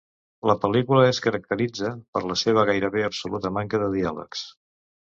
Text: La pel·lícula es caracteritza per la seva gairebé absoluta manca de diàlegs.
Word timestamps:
La 0.51 0.55
pel·lícula 0.63 1.03
es 1.09 1.19
caracteritza 1.27 1.93
per 2.17 2.25
la 2.33 2.39
seva 2.45 2.67
gairebé 2.73 3.07
absoluta 3.13 3.57
manca 3.61 3.85
de 3.87 3.97
diàlegs. 3.99 4.47